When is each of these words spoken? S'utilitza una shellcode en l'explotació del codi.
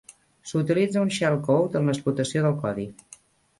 S'utilitza 0.51 1.03
una 1.09 1.15
shellcode 1.17 1.81
en 1.81 1.93
l'explotació 1.93 2.45
del 2.49 2.59
codi. 2.67 2.91